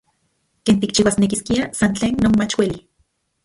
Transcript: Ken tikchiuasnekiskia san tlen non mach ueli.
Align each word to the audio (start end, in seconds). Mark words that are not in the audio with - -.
Ken 0.69 0.79
tikchiuasnekiskia 0.85 1.69
san 1.81 1.93
tlen 1.95 2.15
non 2.23 2.37
mach 2.39 2.57
ueli. 2.61 2.79